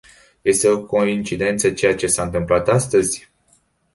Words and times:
Este 0.43 0.67
o 0.69 0.85
coincidență 0.85 1.71
ceea 1.71 1.95
ce 1.95 2.07
s-a 2.07 2.23
întâmplat 2.23 2.67
astăzi? 2.67 3.29